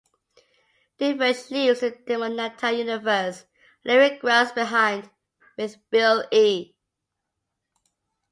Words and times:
Dervish 0.97 1.51
leaves 1.51 1.81
to 1.81 1.91
the 1.91 1.95
Demonata 1.95 2.75
universe, 2.75 3.45
leaving 3.85 4.17
Grubbs 4.17 4.51
behind 4.51 5.11
with 5.59 5.75
Bill-E. 5.91 6.73